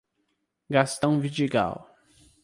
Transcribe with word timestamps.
Gastão 0.67 1.19
Vidigal 1.19 1.87